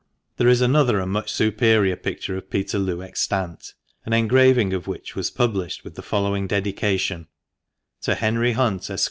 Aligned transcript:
There 0.37 0.47
is 0.47 0.61
another 0.61 0.99
and 0.99 1.11
much 1.11 1.31
superior 1.31 1.95
picture 1.95 2.35
of 2.35 2.49
Peterloo 2.49 3.03
extant, 3.03 3.75
an 4.03 4.13
engraving 4.13 4.73
of 4.73 4.87
which 4.87 5.15
was 5.15 5.29
published 5.29 5.83
with 5.83 5.93
the 5.93 6.01
following 6.01 6.47
dedication:— 6.47 7.27
"TO 8.01 8.15
HENRY 8.15 8.53
HUNT, 8.53 8.89
ESQ. 8.89 8.99